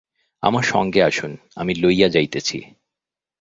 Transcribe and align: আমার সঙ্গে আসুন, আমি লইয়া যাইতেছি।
আমার 0.43 0.63
সঙ্গে 0.63 1.03
আসুন, 1.03 1.31
আমি 1.55 1.75
লইয়া 1.75 2.09
যাইতেছি। 2.09 2.57